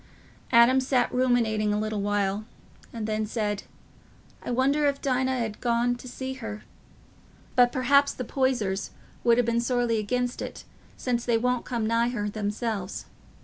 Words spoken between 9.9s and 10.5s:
against